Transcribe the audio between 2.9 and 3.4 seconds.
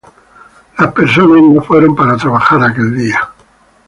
día.